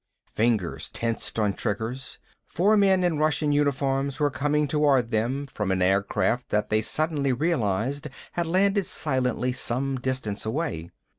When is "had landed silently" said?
8.31-9.51